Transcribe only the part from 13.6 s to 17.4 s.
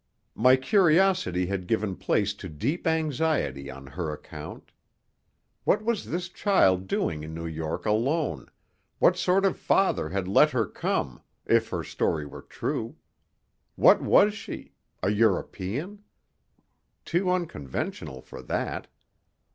What was she? A European? Too